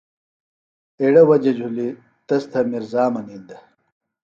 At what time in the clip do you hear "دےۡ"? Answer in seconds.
3.47-3.63